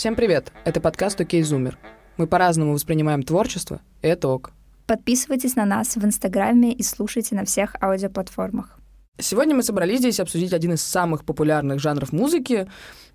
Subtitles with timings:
[0.00, 0.50] Всем привет!
[0.64, 1.76] Это подкаст «Окей, Зумер».
[2.16, 4.50] Мы по-разному воспринимаем творчество, и это ок.
[4.86, 8.78] Подписывайтесь на нас в Инстаграме и слушайте на всех аудиоплатформах.
[9.18, 12.66] Сегодня мы собрались здесь обсудить один из самых популярных жанров музыки.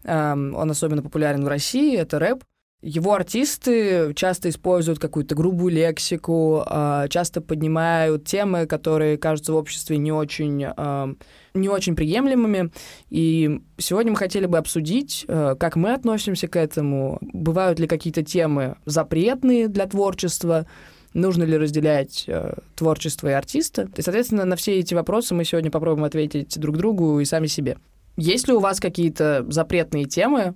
[0.04, 2.43] Эм, он особенно популярен в России, это рэп.
[2.84, 9.97] Его артисты часто используют какую-то грубую лексику, э, часто поднимают темы, которые кажутся в обществе
[9.97, 11.15] не очень, э,
[11.55, 12.71] не очень приемлемыми.
[13.09, 18.23] И сегодня мы хотели бы обсудить, э, как мы относимся к этому, бывают ли какие-то
[18.23, 20.68] темы запретные для творчества,
[21.14, 23.89] нужно ли разделять э, творчество и артиста.
[23.95, 27.78] И, соответственно, на все эти вопросы мы сегодня попробуем ответить друг другу и сами себе.
[28.17, 30.56] Есть ли у вас какие-то запретные темы,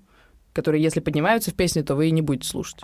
[0.53, 2.81] которые, если поднимаются в песне, то вы и не будете слушать?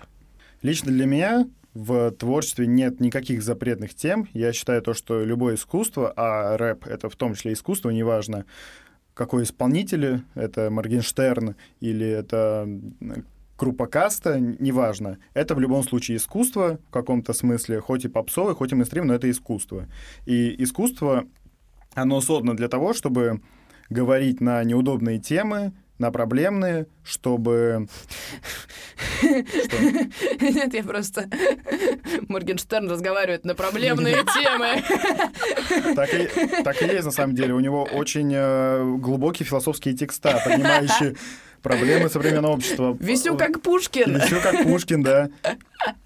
[0.61, 4.27] Лично для меня в творчестве нет никаких запретных тем.
[4.33, 8.45] Я считаю то, что любое искусство, а рэп— это в том числе искусство, неважно,
[9.13, 12.67] какой исполнитель, это Моргенштерн или это
[13.58, 15.17] группа каста, неважно.
[15.33, 19.13] Это в любом случае искусство в каком-то смысле, хоть и попсовое, хоть и мейнстрим, но
[19.13, 19.88] это искусство.
[20.25, 21.25] И искусство,
[21.94, 23.41] оно создано для того, чтобы
[23.89, 27.88] говорить на неудобные темы, на проблемные, чтобы...
[29.21, 31.29] Нет, я просто...
[32.27, 35.95] Моргенштерн разговаривает на проблемные темы.
[35.95, 37.53] Так и, так и есть, на самом деле.
[37.53, 41.16] У него очень э, глубокие философские текста, поднимающие
[41.61, 42.95] проблемы современного общества.
[42.99, 44.17] Висю как Пушкин.
[44.17, 45.29] Висю как Пушкин, да.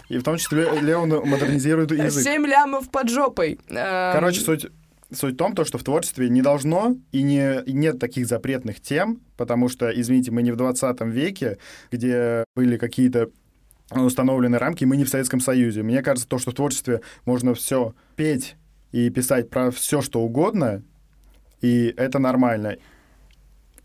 [0.07, 2.23] И в том числе Леон модернизирует язык.
[2.23, 3.59] Семь лямов под жопой.
[3.69, 4.67] Эм, Короче, суть
[5.11, 8.79] Суть в том, то, что в творчестве не должно и, не, и нет таких запретных
[8.79, 11.57] тем, потому что, извините, мы не в 20 веке,
[11.91, 13.29] где были какие-то
[13.91, 15.81] установлены рамки, мы не в Советском Союзе.
[15.81, 18.55] Мне кажется, то, что в творчестве можно все петь
[18.91, 20.83] и писать про все, что угодно,
[21.61, 22.77] и это нормально.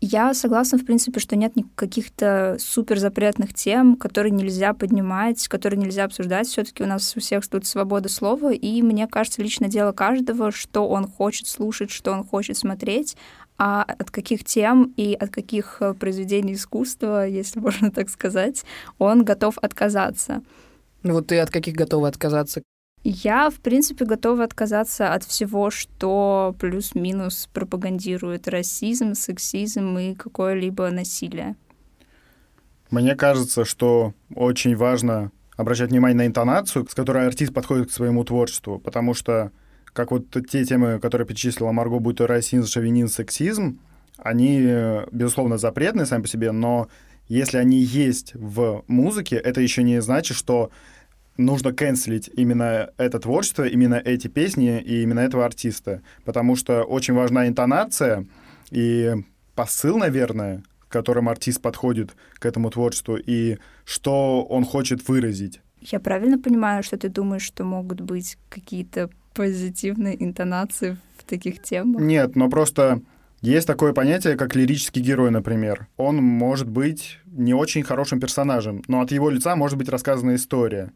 [0.01, 6.05] Я согласна, в принципе, что нет каких-то супер запретных тем, которые нельзя поднимать, которые нельзя
[6.05, 6.47] обсуждать.
[6.47, 10.87] Все-таки у нас у всех тут свобода слова, и мне кажется, лично дело каждого, что
[10.87, 13.15] он хочет слушать, что он хочет смотреть,
[13.57, 18.63] а от каких тем и от каких э, произведений искусства, если можно так сказать,
[18.97, 20.41] он готов отказаться.
[21.03, 22.61] Ну вот ты от каких готова отказаться?
[23.07, 31.55] Я, в принципе, готова отказаться от всего, что плюс-минус пропагандирует расизм, сексизм и какое-либо насилие.
[32.89, 38.23] Мне кажется, что очень важно обращать внимание на интонацию, с которой артист подходит к своему
[38.23, 39.51] творчеству, потому что
[39.93, 43.79] как вот те темы, которые перечислила Марго, будь то расизм, шовинизм, сексизм,
[44.17, 44.67] они,
[45.11, 46.87] безусловно, запретны сами по себе, но
[47.27, 50.71] если они есть в музыке, это еще не значит, что
[51.37, 56.01] нужно канцелить именно это творчество, именно эти песни и именно этого артиста.
[56.23, 58.25] Потому что очень важна интонация
[58.71, 59.13] и
[59.55, 65.61] посыл, наверное, которым артист подходит к этому творчеству, и что он хочет выразить.
[65.81, 72.01] Я правильно понимаю, что ты думаешь, что могут быть какие-то позитивные интонации в таких темах?
[72.01, 73.01] Нет, но просто
[73.41, 75.87] есть такое понятие, как лирический герой, например.
[75.97, 80.91] Он может быть не очень хорошим персонажем, но от его лица может быть рассказана история.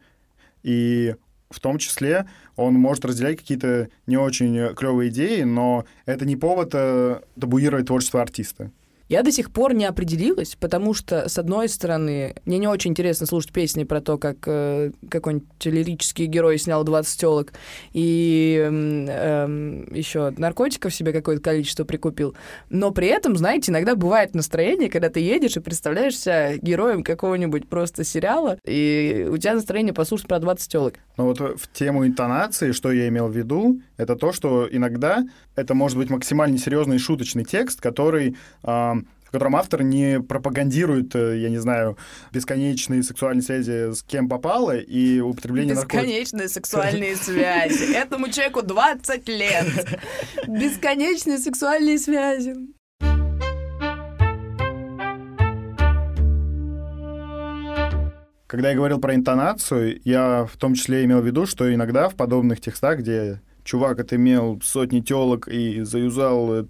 [0.64, 1.16] И
[1.50, 2.25] в том числе
[2.56, 8.22] он может разделять какие-то не очень клевые идеи, но это не повод э, табуировать творчество
[8.22, 8.72] артиста.
[9.09, 13.25] Я до сих пор не определилась, потому что, с одной стороны, мне не очень интересно
[13.25, 17.53] слушать песни про то, как э, какой-нибудь лирический герой снял 20 телок
[17.92, 22.36] и э, э, еще наркотиков себе какое-то количество прикупил.
[22.69, 28.03] Но при этом, знаете, иногда бывает настроение, когда ты едешь и представляешься героем какого-нибудь просто
[28.03, 30.94] сериала, и у тебя настроение послушать про 20 телок.
[31.18, 35.25] Но вот в тему интонации, что я имел в виду, это то, что иногда
[35.56, 38.94] это может быть максимально серьезный и шуточный текст, который э,
[39.30, 41.98] в котором автор не пропагандирует, э, я не знаю,
[42.34, 46.52] бесконечные сексуальные связи с кем попало и употребление Бесконечные наркотиков.
[46.52, 47.94] сексуальные связи.
[47.96, 50.00] Этому человеку 20 лет.
[50.48, 52.56] Бесконечные сексуальные связи.
[58.48, 62.16] Когда я говорил про интонацию, я в том числе имел в виду, что иногда в
[62.16, 66.66] подобных текстах, где чувак отымел сотни телок и заюзал э,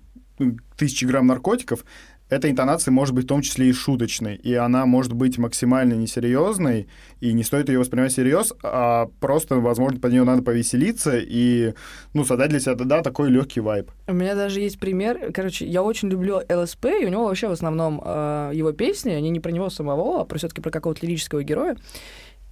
[0.78, 1.86] тысячи грамм наркотиков,
[2.30, 6.88] эта интонация может быть в том числе и шуточной, и она может быть максимально несерьезной,
[7.20, 11.74] и не стоит ее воспринимать всерьез, а просто, возможно, под нее надо повеселиться и,
[12.14, 13.92] ну, создать для себя, да, такой легкий вайб.
[14.08, 15.32] У меня даже есть пример.
[15.34, 19.30] Короче, я очень люблю ЛСП, и у него вообще в основном э, его песни, они
[19.30, 21.76] не про него самого, а про все-таки про какого-то лирического героя.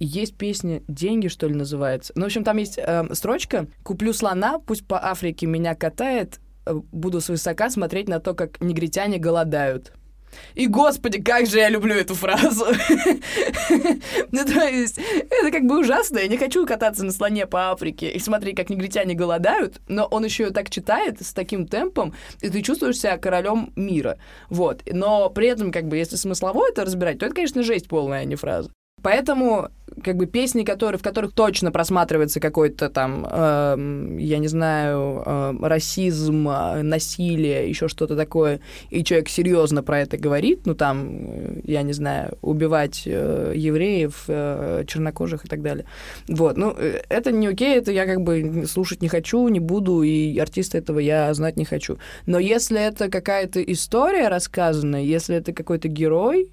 [0.00, 2.12] Есть песня «Деньги», что ли, называется.
[2.14, 6.38] Ну, в общем, там есть э, строчка «Куплю слона, пусть по Африке меня катает,
[6.92, 9.92] буду свысока смотреть на то, как негритяне голодают.
[10.54, 12.66] И, господи, как же я люблю эту фразу.
[14.30, 16.18] Ну, то есть, это как бы ужасно.
[16.18, 20.24] Я не хочу кататься на слоне по Африке и смотреть, как негритяне голодают, но он
[20.24, 24.18] еще и так читает с таким темпом, и ты чувствуешь себя королем мира.
[24.50, 24.82] Вот.
[24.86, 28.24] Но при этом, как бы, если смыслово это разбирать, то это, конечно, жесть полная, а
[28.24, 28.70] не фраза.
[29.02, 29.70] Поэтому
[30.02, 35.54] как бы песни, которые, в которых точно просматривается какой-то там, э, я не знаю, э,
[35.60, 38.60] расизм, насилие, еще что-то такое,
[38.90, 44.24] и человек серьезно про это говорит, ну там, э, я не знаю, убивать э, евреев,
[44.28, 45.84] э, чернокожих и так далее.
[46.28, 50.02] Вот, ну э, это не окей, это я как бы слушать не хочу, не буду,
[50.02, 51.98] и артиста этого я знать не хочу.
[52.26, 56.50] Но если это какая-то история рассказанная, если это какой-то герой,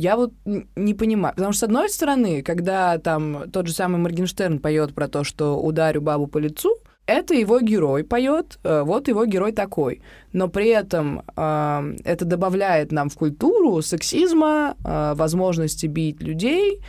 [0.00, 0.32] я вот
[0.76, 1.34] не понимаю.
[1.34, 5.60] Потому что, с одной стороны, когда там тот же самый Моргенштерн поет про то, что
[5.60, 6.70] ударю бабу по лицу,
[7.04, 10.00] это его герой поет, э, вот его герой такой.
[10.32, 16.80] Но при этом э, это добавляет нам в культуру сексизма, э, возможности бить людей.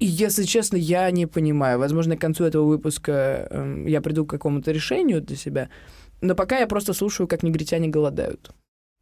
[0.00, 1.78] И, если честно, я не понимаю.
[1.78, 5.68] Возможно, к концу этого выпуска э, я приду к какому-то решению для себя.
[6.20, 8.50] Но пока я просто слушаю, как негритяне голодают.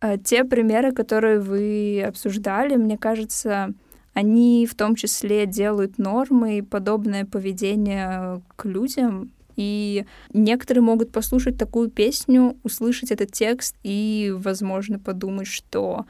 [0.01, 3.73] А те примеры, которые вы обсуждали, мне кажется,
[4.13, 9.31] они в том числе делают нормы и подобное поведение к людям.
[9.57, 16.07] И некоторые могут послушать такую песню, услышать этот текст и, возможно, подумать, что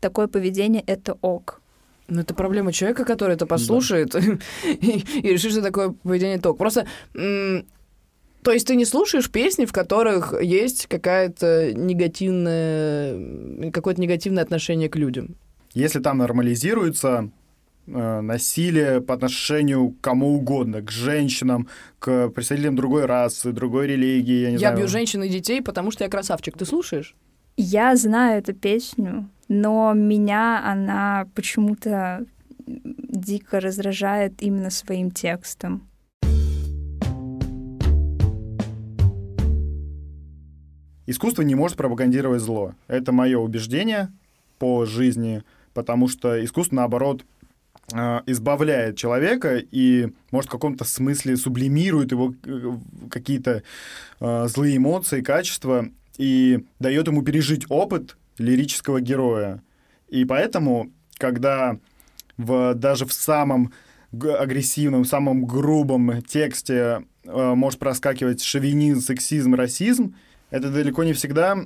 [0.00, 1.60] такое поведение— это ок.
[2.08, 4.20] Ну, это проблема человека, который это послушает да.
[4.64, 6.56] и, и решит, что такое поведение ток.
[6.56, 6.86] Просто
[8.42, 14.96] то есть ты не слушаешь песни, в которых есть какая-то негативная, какое-то негативное отношение к
[14.96, 15.36] людям?
[15.74, 17.30] Если там нормализируется
[17.86, 21.68] э, насилие по отношению к кому угодно, к женщинам,
[21.98, 24.74] к представителям другой расы, другой религии, я не я знаю.
[24.74, 26.56] Я бью женщин и детей, потому что я красавчик.
[26.56, 27.14] Ты слушаешь?
[27.56, 32.24] Я знаю эту песню, но меня она почему-то
[32.66, 35.88] дико раздражает именно своим текстом.
[41.08, 42.74] Искусство не может пропагандировать зло.
[42.86, 44.12] Это мое убеждение
[44.58, 47.24] по жизни, потому что искусство, наоборот,
[47.94, 52.76] э, избавляет человека и, может, в каком-то смысле сублимирует его э,
[53.10, 53.62] какие-то
[54.20, 55.88] э, злые эмоции, качества
[56.18, 59.62] и дает ему пережить опыт лирического героя.
[60.10, 61.78] И поэтому, когда
[62.36, 63.72] в, даже в самом
[64.12, 70.14] агрессивном, самом грубом тексте э, может проскакивать шовинизм, сексизм, расизм,
[70.50, 71.56] это далеко не всегда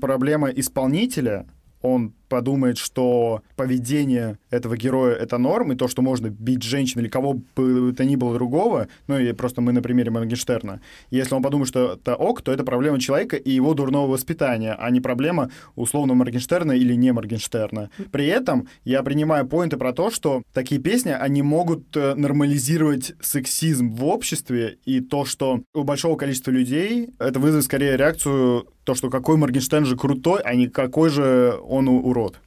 [0.00, 1.46] проблема исполнителя.
[1.82, 7.08] Он подумает, что поведение этого героя— это норм, и то, что можно бить женщин или
[7.08, 10.80] кого бы то ни было другого, ну и просто мы на примере Моргенштерна,
[11.10, 14.90] если он подумает, что это ок, то это проблема человека и его дурного воспитания, а
[14.90, 17.90] не проблема условно Моргенштерна или не Моргенштерна.
[18.12, 23.90] При этом я принимаю поинты про то, что такие песни, они могут э, нормализировать сексизм
[23.90, 29.10] в обществе, и то, что у большого количества людей это вызовет скорее реакцию то, что
[29.10, 32.40] какой Моргенштерн же крутой, а не какой же он урод урод.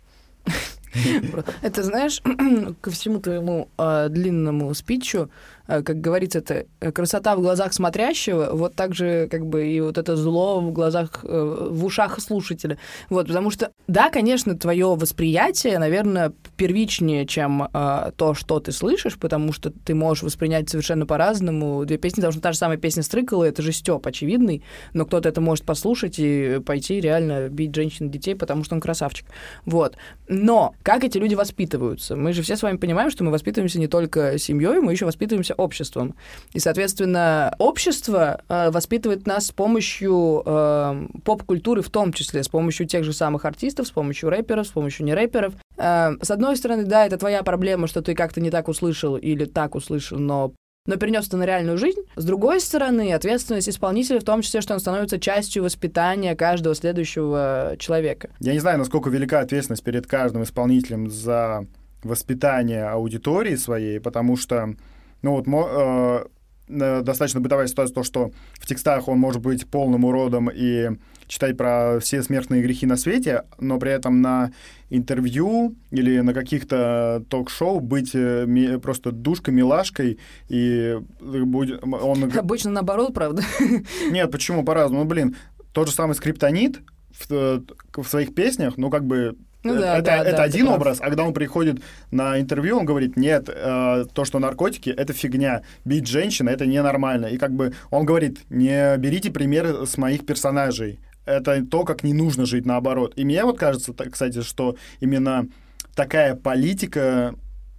[1.62, 2.22] Это, знаешь,
[2.82, 5.30] ко всему твоему э, длинному спичу
[5.66, 9.98] как говорится, это э, красота в глазах смотрящего, вот так же как бы и вот
[9.98, 12.78] это зло в глазах, э, в ушах слушателя.
[13.10, 19.18] Вот, потому что, да, конечно, твое восприятие, наверное, первичнее, чем э, то, что ты слышишь,
[19.18, 21.86] потому что ты можешь воспринять совершенно по-разному.
[21.86, 25.40] Две песни, что та же самая песня Стрыкала, это же Степ очевидный, но кто-то это
[25.40, 29.28] может послушать и пойти реально бить женщин и детей, потому что он красавчик.
[29.66, 29.96] Вот.
[30.28, 32.16] Но как эти люди воспитываются?
[32.16, 35.53] Мы же все с вами понимаем, что мы воспитываемся не только семьей, мы еще воспитываемся
[35.54, 36.16] являемся обществом.
[36.54, 42.88] И, соответственно, общество э, воспитывает нас с помощью э, поп-культуры в том числе, с помощью
[42.88, 45.54] тех же самых артистов, с помощью рэперов, с помощью нерэперов.
[45.78, 49.46] Э, с одной стороны, да, это твоя проблема, что ты как-то не так услышал или
[49.46, 50.54] так услышал, но
[50.86, 52.02] но перенес это на реальную жизнь.
[52.18, 57.78] С другой стороны, ответственность исполнителя в том числе, что он становится частью воспитания каждого следующего
[57.80, 58.32] человека.
[58.42, 61.68] Я не знаю, насколько велика ответственность перед каждым исполнителем за
[62.04, 64.76] воспитание аудитории своей, потому что
[65.24, 66.26] ну вот э,
[66.70, 70.90] э, достаточно бытовая ситуация, то, что в текстах он может быть полным уродом и
[71.28, 74.52] читать про все смертные грехи на свете, но при этом на
[74.90, 81.82] интервью или на каких-то ток-шоу быть э, просто душкой, милашкой, и будет...
[81.84, 82.32] Он...
[82.38, 83.44] Обычно наоборот, правда?
[84.12, 85.04] Нет, почему по-разному?
[85.04, 85.36] Ну, блин,
[85.72, 87.62] тот же самый скриптонит в, э,
[87.96, 91.06] в своих песнях, ну, как бы ну, да, это да, это да, один образ, а
[91.06, 96.08] когда он приходит на интервью, он говорит, нет, э, то, что наркотики, это фигня, бить
[96.08, 97.28] женщин, это ненормально.
[97.28, 102.14] И как бы он говорит, не берите пример с моих персонажей, это то, как не
[102.14, 103.14] нужно жить наоборот.
[103.16, 105.48] И мне вот кажется, кстати, что именно
[105.96, 107.36] такая политика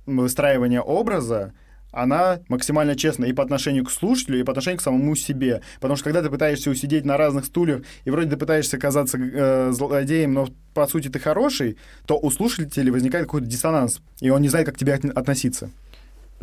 [0.06, 1.52] выстраивания образа,
[1.94, 5.62] она максимально честна и по отношению к слушателю, и по отношению к самому себе.
[5.76, 9.72] Потому что когда ты пытаешься усидеть на разных стульях, и вроде ты пытаешься казаться э,
[9.72, 14.48] злодеем, но по сути ты хороший, то у слушателей возникает какой-то диссонанс, и он не
[14.48, 15.70] знает, как к тебе относиться.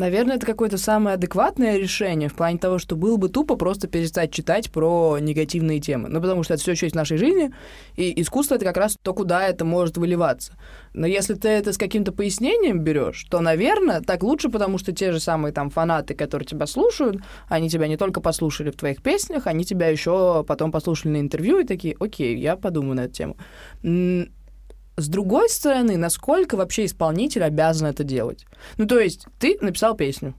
[0.01, 4.34] Наверное, это какое-то самое адекватное решение в плане того, что было бы тупо просто перестать
[4.34, 6.10] читать про негативные темы.
[6.10, 7.51] Ну, потому что это все в нашей жизни,
[7.98, 10.53] и искусство— это как раз то, куда это может выливаться.
[10.96, 15.12] Но если ты это с каким-то пояснением берешь, то, наверное, так лучше, потому что те
[15.12, 17.17] же самые там фанаты, которые тебя слушают,
[17.48, 21.60] они тебя не только послушали в твоих песнях, они тебя еще потом послушали на интервью
[21.60, 23.38] и такие, окей, я подумаю на эту тему.
[24.98, 28.45] С другой стороны, насколько вообще исполнитель обязан это делать?
[28.77, 30.36] Ну, то есть, ты написал песню,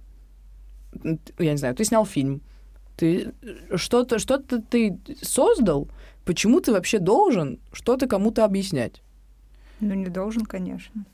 [1.39, 2.43] я не знаю, ты снял фильм,
[2.97, 3.33] ты
[3.75, 5.89] что-то что ты создал,
[6.25, 9.03] почему ты вообще должен что-то кому-то объяснять?
[9.81, 11.05] Ну, не должен, конечно.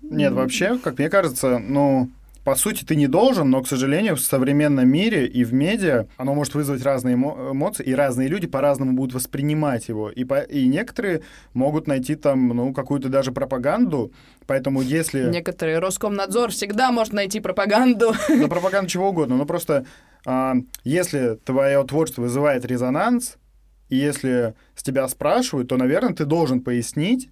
[0.00, 2.10] Нет, вообще, как мне кажется, ну,
[2.44, 6.34] по сути, ты не должен, но, к сожалению, в современном мире и в медиа оно
[6.34, 10.10] может вызвать разные эмоции, и разные люди по-разному будут воспринимать его.
[10.10, 11.22] И, по, и некоторые
[11.54, 14.12] могут найти там, ну, какую-то даже пропаганду,
[14.46, 15.22] поэтому если...
[15.30, 18.12] Некоторые Роскомнадзор всегда может найти пропаганду.
[18.28, 19.86] Да, пропаганду чего угодно, но просто
[20.26, 23.36] а, если твое творчество вызывает резонанс,
[23.88, 27.28] и если с тебя спрашивают, то, наверное, ты должен пояснить,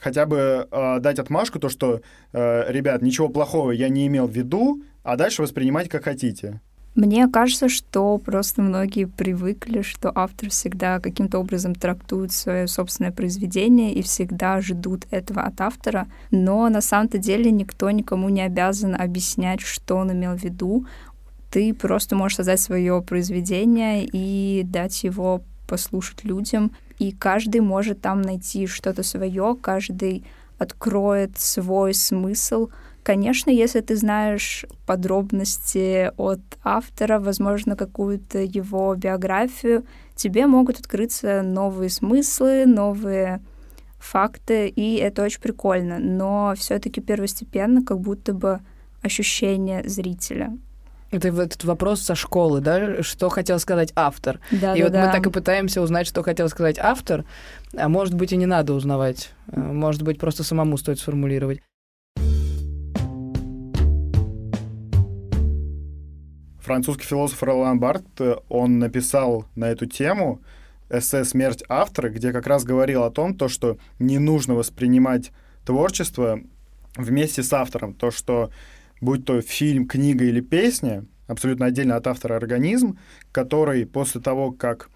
[0.00, 2.00] хотя бы э, дать отмашку, то, что,
[2.32, 6.60] э, ребят, ничего плохого я не имел в виду, а дальше воспринимать как хотите.
[6.94, 13.94] Мне кажется, что просто многие привыкли, что автор всегда каким-то образом трактует свое собственное произведение
[13.94, 19.60] и всегда ждут этого от автора, но на самом-то деле никто никому не обязан объяснять,
[19.60, 20.86] что он имел в виду.
[21.52, 28.22] Ты просто можешь создать свое произведение и дать его послушать людям, и каждый может там
[28.22, 30.24] найти что-то свое, каждый
[30.58, 32.68] откроет свой смысл.
[33.02, 41.90] Конечно, если ты знаешь подробности от автора, возможно, какую-то его биографию, тебе могут открыться новые
[41.90, 43.40] смыслы, новые
[43.98, 45.98] факты, и это очень прикольно.
[45.98, 48.60] Но все-таки первостепенно как будто бы
[49.02, 50.56] ощущение зрителя.
[51.10, 54.40] Это этот вопрос со школы, да, что хотел сказать автор.
[54.50, 55.06] Да, и да, вот да.
[55.06, 57.24] мы так и пытаемся узнать, что хотел сказать автор,
[57.74, 61.60] а может быть и не надо узнавать, а, может быть просто самому стоит сформулировать.
[66.60, 68.04] Французский философ Ролан Барт,
[68.50, 70.42] он написал на эту тему
[70.90, 75.32] эссе «Смерть автора», где как раз говорил о том, то, что не нужно воспринимать
[75.64, 76.40] творчество
[76.96, 78.50] вместе с автором, то, что
[79.00, 82.98] будь то фильм, книга или песня, абсолютно отдельно от автора организм,
[83.32, 84.90] который после того, как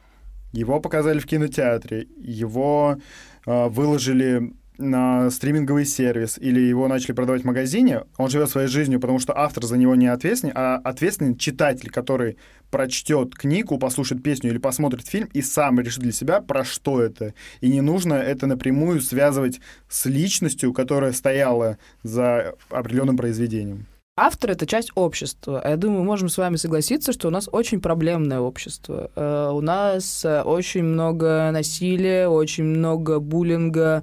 [0.52, 2.98] его показали в кинотеатре, его
[3.46, 9.00] э, выложили на стриминговый сервис или его начали продавать в магазине, он живет своей жизнью,
[9.00, 12.36] потому что автор за него не ответственен, а ответственен читатель, который
[12.70, 17.34] прочтет книгу, послушает песню или посмотрит фильм и сам решит для себя, про что это.
[17.60, 23.86] И не нужно это напрямую связывать с личностью, которая стояла за определенным произведением.
[24.14, 25.62] Автор— это часть общества.
[25.64, 29.10] Я думаю, мы можем с вами согласиться, что у нас очень проблемное общество.
[29.16, 34.02] Э, у нас очень много насилия, очень много буллинга,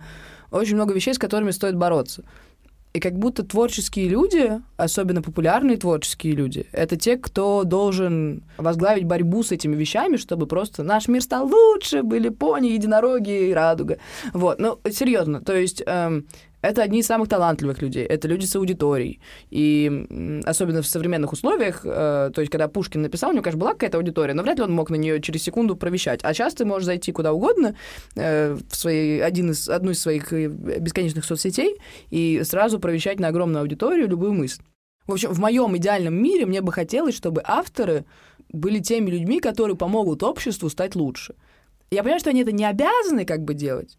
[0.50, 2.24] очень много вещей, с которыми стоит бороться.
[2.92, 9.44] И как будто творческие люди, особенно популярные творческие люди, это те, кто должен возглавить борьбу
[9.44, 14.00] с этими вещами, чтобы просто наш мир стал лучше, были пони, единороги и радуга.
[14.34, 16.26] Вот, ну, серьезно, то есть эм,
[16.62, 19.20] это одни из самых талантливых людей, это люди с аудиторией.
[19.50, 23.74] И особенно в современных условиях, э, то есть когда Пушкин написал, у него, конечно, была
[23.74, 26.20] какая-то аудитория, но вряд ли он мог на нее через секунду провещать.
[26.24, 27.76] А сейчас ты можешь зайти куда угодно
[28.16, 31.78] э, в свои, один из, одну из своих э, бесконечных соцсетей
[32.10, 34.62] и сразу провещать на огромную аудиторию любую мысль.
[35.08, 38.06] В общем, в моем идеальном мире мне бы хотелось, чтобы авторы
[38.52, 41.36] были теми людьми, которые помогут обществу стать лучше.
[41.92, 43.98] Я понимаю, что они это не обязаны как бы делать,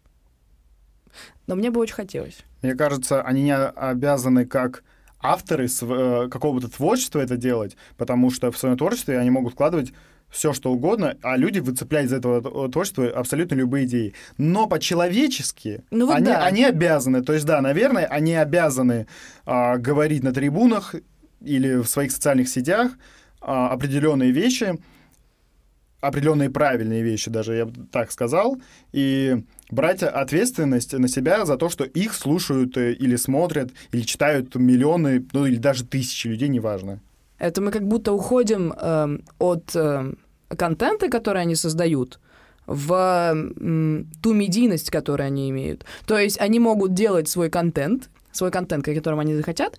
[1.46, 2.38] но мне бы очень хотелось.
[2.62, 4.84] Мне кажется, они не обязаны как
[5.22, 9.92] авторы э, какого-то творчества это делать, потому что в своем творчестве они могут вкладывать
[10.30, 14.14] все, что угодно, а люди выцепляют из этого творчества абсолютно любые идеи.
[14.38, 16.44] Но по-человечески ну, вот они, да.
[16.44, 19.08] они обязаны, то есть да, наверное, они обязаны
[19.44, 20.94] а, говорить на трибунах
[21.40, 22.92] или в своих социальных сетях
[23.40, 24.78] а, определенные вещи,
[26.00, 28.60] определенные правильные вещи, даже я бы так сказал,
[28.92, 34.54] и брать ответственность на себя за то, что их слушают э, или смотрят, или читают
[34.54, 37.00] миллионы, ну или даже тысячи людей, неважно.
[37.38, 40.12] Это мы как будто уходим э, от э,
[40.56, 42.20] контента, который они создают,
[42.66, 42.92] в
[43.32, 45.84] м, ту медийность, которую они имеют.
[46.06, 49.78] То есть они могут делать свой контент, свой контент, которым они захотят,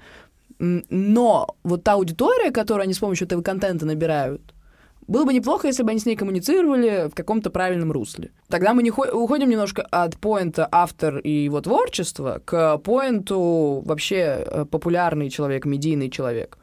[0.60, 4.42] но вот та аудитория, которую они с помощью этого контента набирают,
[5.12, 8.32] было бы неплохо, если бы они с ней коммуницировали в каком-то правильном русле.
[8.48, 14.16] Тогда мы не хо- уходим немножко от поинта автор и его творчества к поинту вообще
[14.46, 16.58] э, популярный человек, медийный человек.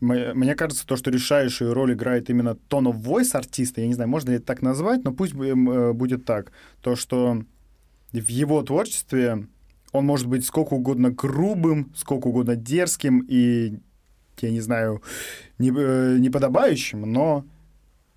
[0.00, 4.10] Мне кажется, то, что решающую роль играет именно tone of voice артиста, я не знаю,
[4.10, 7.42] можно ли это так назвать, но пусть э, будет так, то, что
[8.12, 9.48] в его творчестве
[9.92, 13.78] он может быть сколько угодно грубым, сколько угодно дерзким и,
[14.40, 15.02] я не знаю,
[15.58, 17.44] не, э, неподобающим, но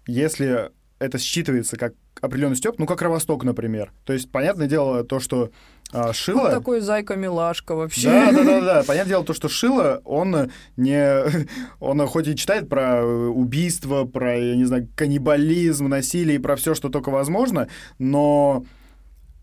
[0.07, 3.93] если это считывается как определенный степ, ну, как Ровосток, например.
[4.03, 5.51] То есть, понятное дело, то, что
[5.91, 6.45] а, Шила...
[6.45, 8.09] Он такой зайка-милашка вообще.
[8.09, 8.83] Да, да, да, да.
[8.87, 11.47] Понятное дело, то, что Шила, он не...
[11.79, 16.89] Он хоть и читает про убийство, про, я не знаю, каннибализм, насилие, про все, что
[16.89, 18.65] только возможно, но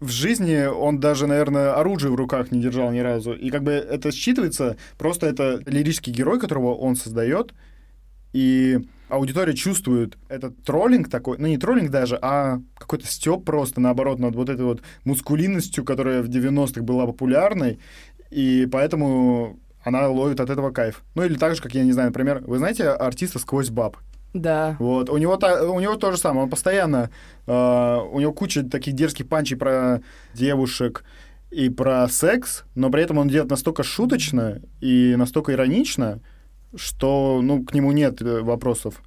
[0.01, 3.33] в жизни он даже, наверное, оружие в руках не держал ни разу.
[3.33, 7.55] И как бы это считывается, просто это лирический герой, которого он создает,
[8.33, 14.19] и аудитория чувствует этот троллинг такой, ну не троллинг даже, а какой-то степ просто, наоборот,
[14.19, 17.79] над вот этой вот мускулинностью, которая в 90-х была популярной,
[18.31, 21.03] и поэтому она ловит от этого кайф.
[21.15, 23.97] Ну или так же, как, я не знаю, например, вы знаете артиста «Сквозь баб»?
[24.41, 24.77] Да.
[24.79, 27.11] Вот, у него, та, у него то же самое, он постоянно,
[27.47, 27.53] э,
[28.13, 30.03] у него куча таких дерзких панчей про
[30.35, 31.05] девушек
[31.51, 36.21] и про секс, но при этом он делает настолько шуточно и настолько иронично,
[36.75, 39.03] что, ну, к нему нет э, вопросов.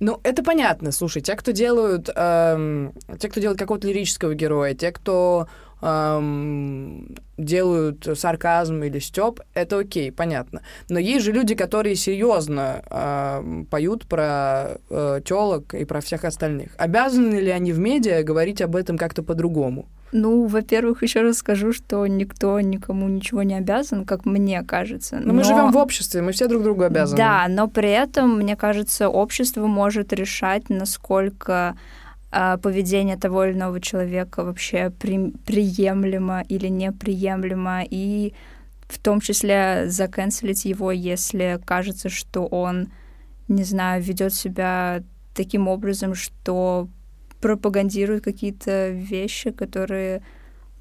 [0.00, 0.92] Ну, это понятно.
[0.92, 5.48] Слушай, те, кто делают, эм, те, кто делает какого-то лирического героя, те, кто
[5.82, 10.62] эм, делают сарказм или стёб, это окей, понятно.
[10.88, 16.70] Но есть же люди, которые серьезно эм, поют про э, телок и про всех остальных.
[16.78, 19.86] Обязаны ли они в медиа говорить об этом как-то по-другому?
[20.12, 25.18] Ну, во-первых, еще раз скажу, что никто никому ничего не обязан, как мне кажется.
[25.18, 27.16] Но, мы живем в обществе, мы все друг другу обязаны.
[27.16, 31.76] Да, но при этом, мне кажется, общество может решать, насколько
[32.62, 38.32] поведение того или иного человека вообще при, приемлемо или неприемлемо, и
[38.88, 42.88] в том числе заканцелить его, если кажется, что он,
[43.48, 45.02] не знаю, ведет себя
[45.34, 46.88] таким образом, что
[47.40, 50.22] пропагандирует какие-то вещи, которые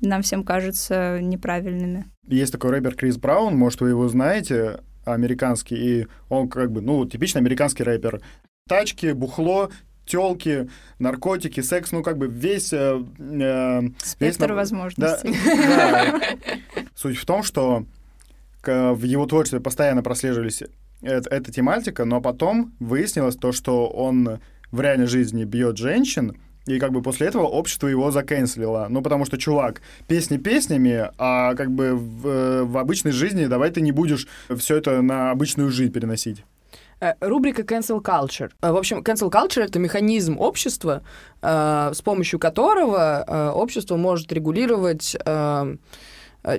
[0.02, 2.06] нам всем кажутся неправильными.
[2.28, 7.06] Есть такой рэпер Крис Браун, может, вы его знаете, американский, и он как бы, ну,
[7.06, 8.22] типичный американский рэпер.
[8.68, 9.70] Тачки, бухло,
[10.06, 12.74] телки, наркотики, секс, ну, как бы весь...
[12.74, 15.36] Э, э Спектр весь, возможностей.
[15.46, 16.22] Да, да.
[16.96, 17.86] Суть в том, что
[18.64, 20.64] в его творчестве постоянно прослеживались
[21.02, 24.40] эта, эта тематика, но потом выяснилось то, что он
[24.72, 26.38] в реальной жизни бьет женщин,
[26.68, 28.88] и как бы после этого общество его заканцелило.
[28.90, 33.82] Ну, потому что, чувак, песни песнями, а как бы в, в обычной жизни давай ты
[33.82, 36.44] не будешь все это на обычную жизнь переносить.
[37.02, 38.52] Э, рубрика Cancel Culture.
[38.62, 41.02] Э, в общем, Cancel Culture— это механизм общества,
[41.42, 45.18] э, с помощью которого общество может регулировать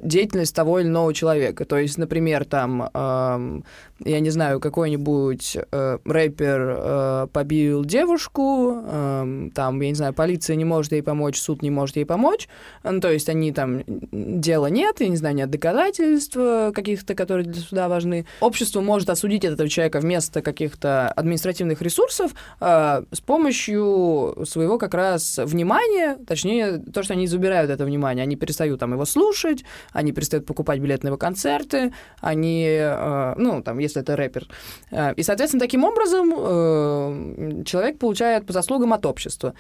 [0.02, 1.64] деятельность того или иного человека.
[1.64, 3.64] То есть, например, там
[4.04, 10.56] я не знаю, какой-нибудь э, рэпер э, побил девушку, э, там, я не знаю, полиция
[10.56, 12.48] не может ей помочь, суд не может ей помочь,
[12.82, 17.60] ну, то есть они там, дела нет, я не знаю, нет доказательств каких-то, которые для
[17.62, 18.26] суда важны.
[18.40, 25.38] Общество может осудить этого человека вместо каких-то административных ресурсов э, с помощью своего как раз
[25.38, 30.46] внимания, точнее, то, что они забирают это внимание, они перестают там его слушать, они перестают
[30.46, 34.48] покупать билеты на его концерты, они, э, ну, там, если если это рэпер.
[34.90, 39.54] Э, и, соответственно, таким образом э, человек получает по заслугам от общества.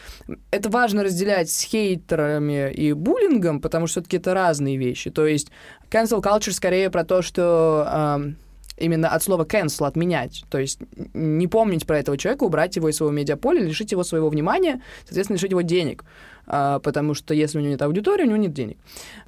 [0.50, 5.10] Это важно разделять с хейтерами и буллингом, потому что все-таки это разные вещи.
[5.10, 5.50] То есть
[5.90, 8.32] cancel culture скорее про то, что э,
[8.76, 10.44] именно от слова cancel, отменять.
[10.50, 10.80] То есть
[11.14, 15.36] не помнить про этого человека, убрать его из своего медиаполя, лишить его своего внимания, соответственно,
[15.36, 16.04] лишить его денег.
[16.46, 18.76] А, потому что если у него нет аудитории, у него нет денег.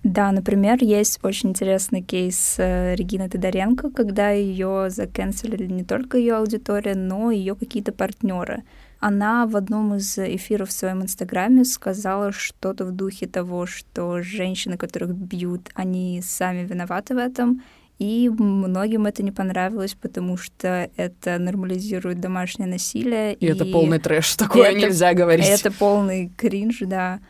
[0.03, 6.37] Да, например, есть очень интересный кейс э, Регины Тодоренко, когда ее заканцелили не только ее
[6.37, 8.65] аудитория, но и ее какие-то партнеры.
[8.99, 14.77] Она в одном из эфиров в своем инстаграме сказала что-то в духе того, что женщины,
[14.77, 17.63] которых бьют, они сами виноваты в этом,
[17.99, 23.35] и многим это не понравилось, потому что это нормализирует домашнее насилие.
[23.35, 25.47] И, и это полный трэш, такое это, нельзя говорить.
[25.47, 27.21] Это полный кринж, да.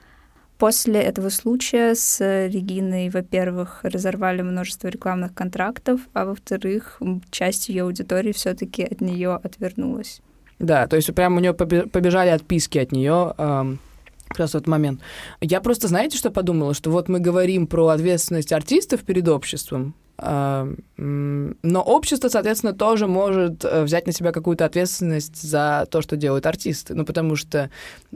[0.59, 7.01] После этого случая с Региной, во-первых, разорвали множество рекламных контрактов, а во-вторых,
[7.31, 10.21] часть ее аудитории все-таки от нее отвернулась.
[10.61, 13.35] Да, то есть прямо у нее побежали отписки от нее.
[13.37, 13.81] Эм,
[14.29, 15.01] как раз в этот момент.
[15.41, 16.73] Я просто, знаете, что подумала?
[16.73, 23.83] Что вот мы говорим про ответственность артистов перед обществом, но общество, соответственно, тоже может э,
[23.83, 26.95] взять на себя какую-то ответственность за то, что делают артисты.
[26.95, 27.69] Ну, потому что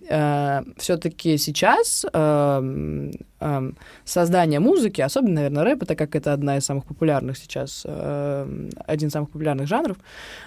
[0.09, 3.73] э, все-таки сейчас э, э,
[4.05, 9.09] создание музыки, особенно, наверное, рэп, так как это одна из самых популярных сейчас, э, один
[9.09, 9.97] из самых популярных жанров,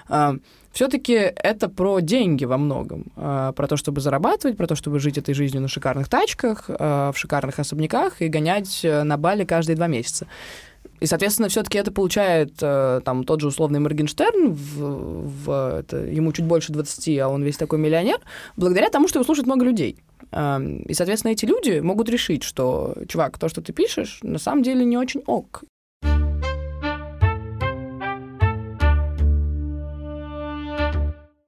[0.08, 0.38] э,
[0.72, 3.12] все-таки это про деньги во многом.
[3.18, 7.12] Э, про то, чтобы зарабатывать, про то, чтобы жить этой жизнью на шикарных тачках, э,
[7.14, 10.28] в шикарных особняках и гонять э, на Бали каждые два месяца.
[11.02, 16.32] И, соответственно, все-таки это получает э, там тот же условный Моргенштерн, в, в, это, ему
[16.32, 18.20] чуть больше 20, а он весь такой миллионер,
[18.56, 19.98] благодаря тому, что его слушает много людей.
[20.32, 24.62] Эм, и, соответственно, эти люди могут решить, что, чувак, то, что ты пишешь, на самом
[24.62, 25.64] деле не очень ок.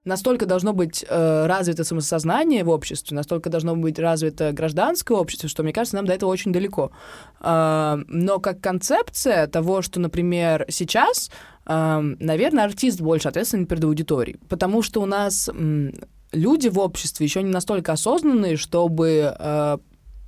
[0.06, 5.64] Настолько должно быть э, развито самосознание в обществе, настолько должно быть развито гражданское общество, что,
[5.64, 6.92] мне кажется, нам до этого очень далеко.
[7.40, 11.32] Э, но как концепция того, что, например, сейчас,
[11.66, 15.92] э, наверное, артист больше ответственен перед аудиторией, потому что у нас э,
[16.32, 19.78] люди в обществе еще не настолько осознанные, чтобы э,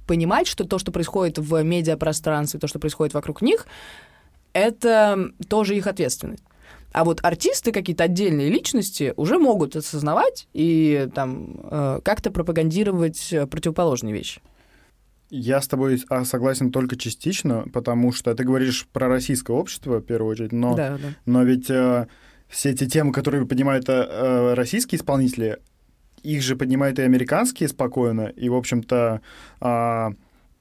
[0.08, 3.68] понимать, что то, что происходит в медиапространстве, то, что происходит вокруг них,
[4.54, 6.44] это тоже их ответственность.
[6.95, 13.45] А вот артисты, какие-то отдельные личности, уже могут осознавать и там э, как-то пропагандировать э,
[13.47, 14.41] противоположные вещи.
[15.29, 20.03] Я с тобой а, согласен только частично, потому что ты говоришь про российское общество, в
[20.03, 21.10] первую очередь, но, да, да.
[21.25, 22.08] но ведь э,
[22.47, 25.58] все эти темы, которые поднимают э, российские исполнители,
[26.23, 29.19] их же поднимают и американские спокойно, и, в общем-то,
[29.60, 30.10] э,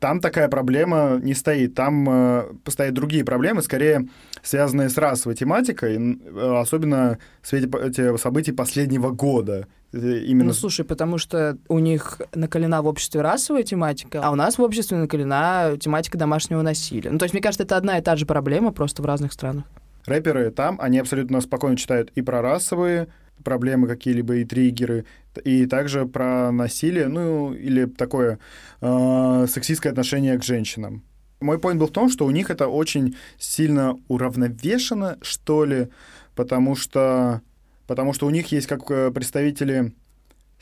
[0.05, 1.75] там такая проблема не стоит.
[1.75, 4.07] Там э, стоят другие проблемы, скорее
[4.43, 9.67] связанные с расовой тематикой, э, особенно в свете событий последнего года.
[9.95, 10.49] Именно...
[10.49, 14.63] Ну, слушай, потому что у них накалена в обществе расовая тематика, а у нас в
[14.63, 17.11] обществе накалена тематика домашнего насилия.
[17.11, 19.65] Ну, то есть, мне кажется, это одна и та же проблема, просто в разных странах.
[20.05, 23.09] Рэперы там, они абсолютно спокойно читают и про расовые
[23.43, 25.05] проблемы какие-либо и триггеры,
[25.45, 28.39] и также про насилие, ну, или такое
[28.81, 31.03] э, сексистское отношение к женщинам.
[31.41, 35.89] Мой point был в том, что у них это очень сильно уравновешено, что ли,
[36.35, 37.43] потому что,
[37.87, 39.93] потому что у них есть как э, представители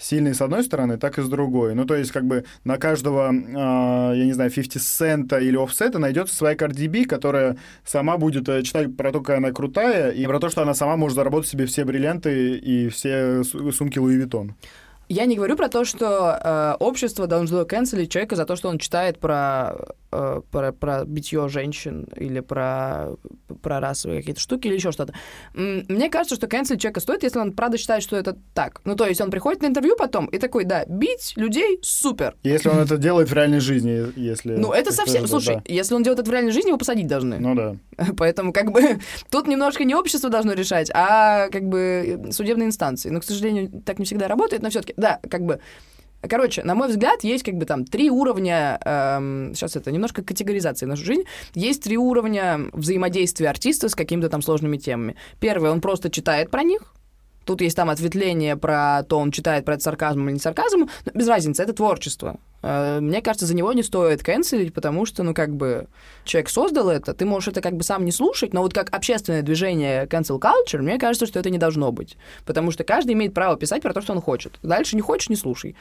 [0.03, 1.75] сильный с одной стороны, так и с другой.
[1.75, 5.99] Ну, то есть, как бы на каждого, э, я не знаю, 50 цента или офсета
[5.99, 10.27] найдется своя Cardi B, которая сама будет э, читать про то, какая она крутая, и
[10.27, 14.55] про то, что она сама может заработать себе все бриллианты и все сумки Луи Виттон.
[15.09, 18.79] Я не говорю про то, что э, общество должно канцелить человека за то, что он
[18.79, 19.75] читает про,
[20.13, 23.17] э, про, про битье женщин или про,
[23.63, 25.15] про расовые какие-то штуки или еще что-то.
[25.55, 28.81] Мне кажется, что канцелить человека стоит, если он правда считает, что это так.
[28.85, 32.37] Ну, то есть он приходит на интервью потом и такой, да, бить людей супер.
[32.43, 34.57] Если он это делает в реальной жизни, если...
[34.57, 35.27] Ну, это совсем...
[35.27, 35.63] Слушай, да.
[35.67, 37.39] если он делает это в реальной жизни, его посадить должны.
[37.39, 37.77] Ну, да.
[38.17, 43.11] Поэтому, как бы, тут немножко не общество должно решать, а, как бы, судебные инстанции.
[43.11, 45.61] Но, к сожалению, так не всегда работает, но все-таки да, как бы
[46.29, 50.87] Короче, на мой взгляд, есть как бы там три уровня, эм, сейчас это немножко категоризации
[50.87, 55.17] в нашу жизнь, есть три уровня взаимодействия артиста с какими-то там сложными темами.
[55.41, 56.95] Первый, он просто читает про них,
[57.45, 61.13] Тут есть там ответвление про то, он читает про это сарказм или не сарказм, но
[61.13, 62.37] без разницы, это творчество.
[62.63, 65.87] Э, мне кажется, за него не стоит канцелить, потому что, ну, как бы,
[66.25, 69.43] человек создал это, ты можешь это как бы сам не слушать, но вот как общественное
[69.43, 72.17] движение cancel culture, мне кажется, что это не должно быть.
[72.47, 74.59] Потому что каждый имеет право писать про то, что он хочет.
[74.63, 75.77] Дальше не хочешь, не слушай.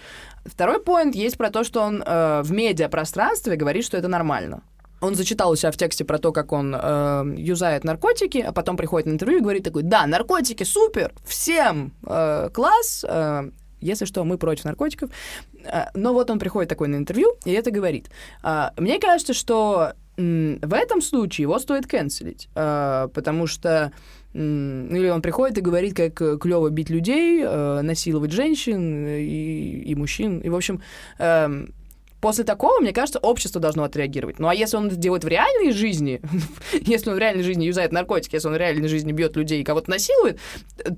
[0.46, 4.64] Второй поинт есть про то, что он э, в медиапространстве говорит, что это нормально.
[5.02, 8.78] Он зачитал у себя в тексте про то, как он э, юзает наркотики, а потом
[8.78, 13.50] приходит на интервью и говорит такой, да, наркотики супер, всем э, класс, э,
[13.82, 15.10] если что, мы против наркотиков.
[15.66, 18.10] Э, но вот он приходит такой на интервью и это говорит.
[18.44, 23.92] Э, мне кажется, что в этом случае его стоит канцелить, э, потому что
[24.34, 30.40] или он приходит и говорит, как клево бить людей, насиловать женщин и, и мужчин.
[30.40, 30.82] И, в общем,
[31.20, 31.74] эм,
[32.22, 34.38] После такого, мне кажется, общество должно отреагировать.
[34.38, 36.22] Ну а если он это делает в реальной жизни,
[36.74, 39.64] если он в реальной жизни юзает наркотики, если он в реальной жизни бьет людей и
[39.64, 40.40] кого-то насилует,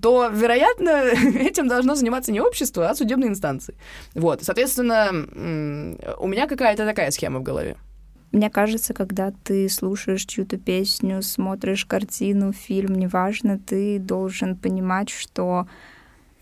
[0.01, 0.89] то, вероятно,
[1.39, 3.75] этим должно заниматься не общество, а судебные инстанции.
[4.13, 5.09] Вот, соответственно,
[6.19, 7.77] у меня какая-то такая схема в голове.
[8.33, 15.67] Мне кажется, когда ты слушаешь чью-то песню, смотришь картину, фильм, неважно, ты должен понимать, что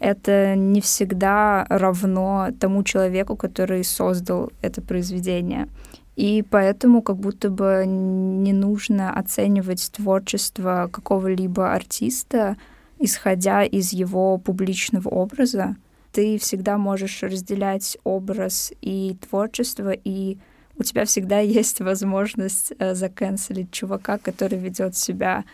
[0.02, 5.68] это не всегда равно тому человеку, который создал это произведение.
[6.16, 12.58] И поэтому как будто бы не нужно оценивать творчество какого-либо артиста,
[12.98, 15.76] исходя из его публичного образа,
[16.12, 20.40] ты всегда можешь разделять образ и творчество, и
[20.78, 25.46] у тебя всегда есть возможность э, заканцелить чувака, который ведет себя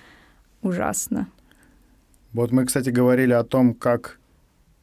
[0.62, 1.27] ужасно.
[2.31, 4.19] Вот мы, кстати, говорили о том, как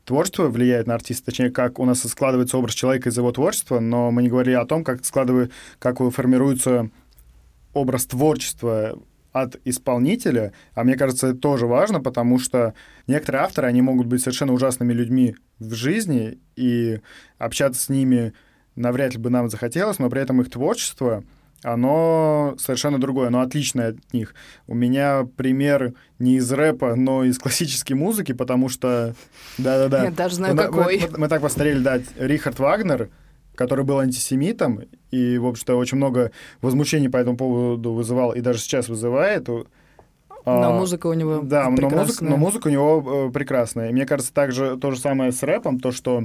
[0.05, 4.11] творчество влияет на артиста, точнее, как у нас складывается образ человека из его творчества, но
[4.11, 6.91] мы не говорили о том, как складывает, как формируется
[7.73, 8.99] образ творчества
[9.33, 12.75] от исполнителя, а мне кажется, это тоже важно, потому что
[13.09, 17.01] некоторые авторы, они могут быть совершенно ужасными людьми в жизни, и
[17.39, 18.33] общаться с ними
[18.77, 21.25] навряд ли бы нам захотелось, но при этом их творчество,
[21.65, 24.35] оно совершенно другое, оно отличное от них.
[24.67, 29.15] У меня пример не из рэпа, но из классической музыки, потому что...
[29.59, 30.05] Да-да-да.
[30.05, 31.09] Я даже знаю, мы, какой.
[31.11, 33.09] Мы, мы так посмотрели, да, Рихард Вагнер,
[33.55, 38.59] который был антисемитом, и, в общем-то, очень много возмущений по этому поводу вызывал, и даже
[38.59, 39.49] сейчас вызывает.
[39.49, 39.65] Но
[40.45, 43.89] а, музыка у него Да, но музыка, но музыка у него э, прекрасная.
[43.89, 46.25] И мне кажется, также то же самое с рэпом, то, что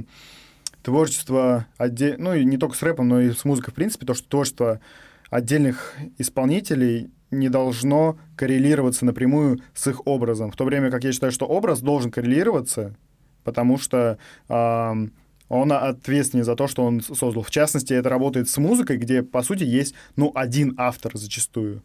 [0.82, 2.16] творчество, отдель...
[2.18, 4.80] ну и не только с рэпом, но и с музыкой в принципе, то, что творчество
[5.30, 10.50] отдельных исполнителей не должно коррелироваться напрямую с их образом.
[10.50, 12.96] В то время как я считаю, что образ должен коррелироваться,
[13.44, 15.06] потому что э,
[15.48, 17.42] он ответственен за то, что он создал.
[17.42, 21.82] В частности, это работает с музыкой, где, по сути, есть ну, один автор зачастую.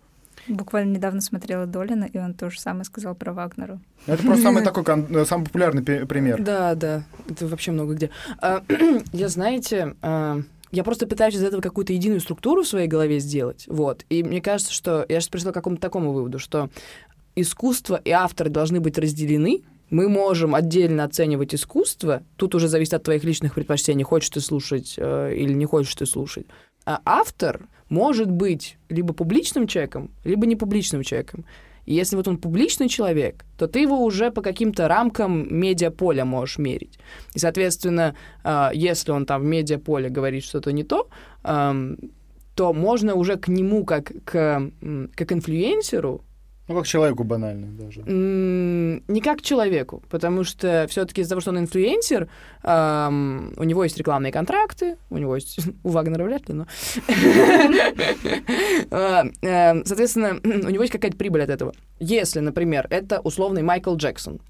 [0.48, 3.80] Буквально недавно смотрела Долина, и он то же самое сказал про Вагнеру.
[4.06, 4.86] Это просто самый такой
[5.26, 6.42] самый популярный пример.
[6.42, 8.12] Да, да, это вообще много где.
[8.40, 8.64] А,
[9.12, 10.42] я, знаете, а,
[10.76, 14.06] я просто пытаюсь из этого какую-то единую структуру в своей голове сделать, вот.
[14.10, 16.70] И мне кажется, что я сейчас пришла к какому-то такому выводу, что
[17.36, 22.24] искусство и авторы должны быть разделены, мы можем отдельно оценивать искусство.
[22.38, 26.06] Тут уже зависит от твоих личных предпочтений, хочешь ты слушать э, или не хочешь ты
[26.06, 26.48] слушать.
[26.86, 31.46] А автор может быть либо публичным человеком, либо не публичным человеком.
[31.86, 36.58] И если вот он публичный человек, то ты его уже по каким-то рамкам медиаполя можешь
[36.58, 37.00] мерить.
[37.36, 41.08] И, соответственно, э, если он там в медиаполе говорит что-то не то,
[42.56, 44.72] то можно уже к нему как к,
[45.16, 46.24] как инфлюенсеру
[46.68, 48.02] ну, как человеку банально даже.
[48.02, 52.28] Не как человеку, потому что все-таки из-за того, что он инфлюенсер,
[52.64, 55.60] эм, у него есть рекламные контракты, у него есть...
[55.84, 56.68] У Вагнера вряд ли, но...
[58.90, 61.74] Э, эм, соответственно, у него есть какая-то прибыль от этого.
[62.00, 64.42] Если, например, это условный Майкл Джексон,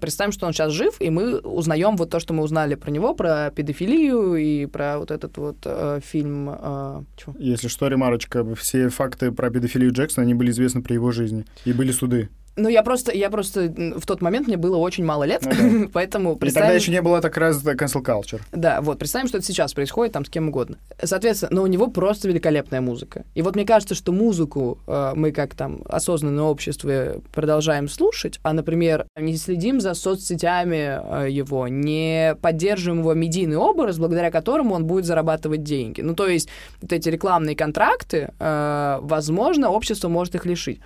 [0.00, 3.14] Представим, что он сейчас жив, и мы узнаем вот то, что мы узнали про него,
[3.14, 6.50] про педофилию и про вот этот вот э, фильм...
[6.50, 7.02] Э?
[7.38, 11.72] Если что, ремарочка, все факты про педофилию Джексона, они были известны при его жизни, и
[11.72, 12.30] были суды.
[12.56, 15.50] Ну, я просто, я просто в тот момент мне было очень мало лет, ну,
[15.84, 15.88] да.
[15.92, 16.66] поэтому представим...
[16.66, 18.40] И тогда еще не было так раз cancel culture.
[18.52, 20.78] Да, вот, представим, что это сейчас происходит там с кем угодно.
[21.02, 23.24] Соответственно, но у него просто великолепная музыка.
[23.34, 28.52] И вот мне кажется, что музыку э, мы как там осознанное общество продолжаем слушать, а,
[28.52, 34.84] например, не следим за соцсетями э, его, не поддерживаем его медийный образ, благодаря которому он
[34.84, 36.02] будет зарабатывать деньги.
[36.02, 36.48] Ну, то есть
[36.80, 40.80] вот эти рекламные контракты, э, возможно, общество может их лишить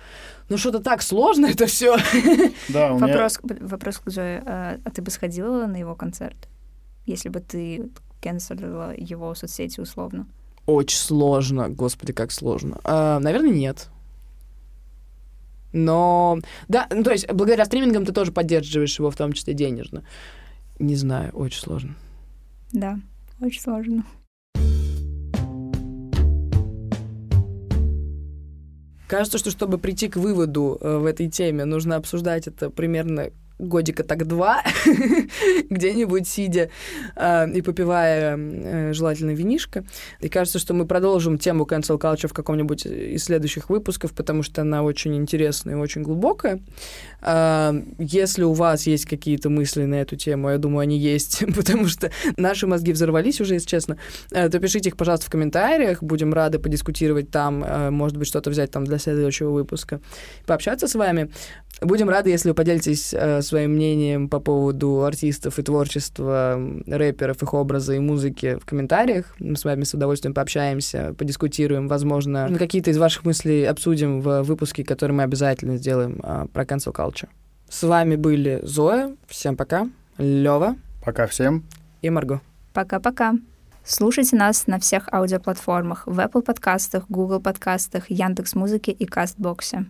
[0.49, 1.97] ну что-то так сложно это все.
[2.69, 3.07] Да, у меня...
[3.07, 4.43] Вопрос, вопрос к Зое.
[4.45, 6.47] А, а ты бы сходила на его концерт,
[7.05, 7.89] если бы ты
[8.21, 10.27] кэнселила его соцсети условно?
[10.65, 12.79] Очень сложно, господи, как сложно.
[12.83, 13.89] А, наверное, нет.
[15.71, 20.03] Но, да, ну, то есть благодаря стримингам ты тоже поддерживаешь его, в том числе денежно.
[20.79, 21.95] Не знаю, очень сложно.
[22.71, 22.99] Да,
[23.39, 24.03] очень сложно.
[29.09, 34.03] Кажется, что чтобы прийти к выводу э, в этой теме, нужно обсуждать это примерно годика
[34.03, 34.63] так два,
[35.69, 36.69] где-нибудь сидя
[37.15, 39.83] э, и попивая э, желательно винишко.
[40.21, 44.61] И кажется, что мы продолжим тему cancel culture в каком-нибудь из следующих выпусков, потому что
[44.61, 46.61] она очень интересная и очень глубокая.
[47.21, 51.87] Э, если у вас есть какие-то мысли на эту тему, я думаю, они есть, потому
[51.87, 53.97] что наши мозги взорвались уже, если честно,
[54.31, 56.01] э, то пишите их, пожалуйста, в комментариях.
[56.01, 59.99] Будем рады подискутировать там, э, может быть, что-то взять там для следующего выпуска,
[60.45, 61.29] пообщаться с вами.
[61.81, 67.53] Будем рады, если вы поделитесь э, своим мнением по поводу артистов и творчества, рэперов, их
[67.53, 69.35] образа и музыки в комментариях.
[69.39, 71.87] Мы с вами с удовольствием пообщаемся, подискутируем.
[71.87, 76.93] Возможно, какие-то из ваших мыслей обсудим в выпуске, который мы обязательно сделаем э, про cancel
[76.93, 77.29] culture.
[77.69, 79.15] С вами были Зоя.
[79.27, 79.89] Всем пока.
[80.17, 80.75] Лева.
[81.03, 81.63] Пока всем.
[82.01, 82.41] И Марго.
[82.73, 83.35] Пока-пока.
[83.83, 89.85] Слушайте нас на всех аудиоплатформах в Apple подкастах, Google подкастах, Яндекс.Музыке и Кастбоксе.